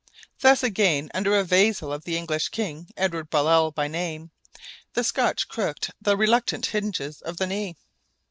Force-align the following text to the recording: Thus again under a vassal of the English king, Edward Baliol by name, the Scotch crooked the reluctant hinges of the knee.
Thus 0.39 0.63
again 0.63 1.11
under 1.13 1.37
a 1.37 1.43
vassal 1.43 1.93
of 1.93 2.05
the 2.05 2.17
English 2.17 2.49
king, 2.49 2.89
Edward 2.97 3.29
Baliol 3.29 3.69
by 3.69 3.87
name, 3.87 4.31
the 4.93 5.03
Scotch 5.03 5.47
crooked 5.47 5.93
the 6.01 6.17
reluctant 6.17 6.65
hinges 6.65 7.21
of 7.21 7.37
the 7.37 7.45
knee. 7.45 7.75